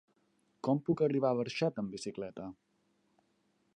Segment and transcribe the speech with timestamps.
[0.67, 2.49] Com puc arribar a Barxeta amb bicicleta?